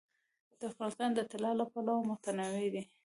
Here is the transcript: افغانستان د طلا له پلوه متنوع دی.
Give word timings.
افغانستان 0.71 1.09
د 1.15 1.19
طلا 1.31 1.51
له 1.59 1.65
پلوه 1.71 2.01
متنوع 2.09 2.65
دی. 2.73 2.83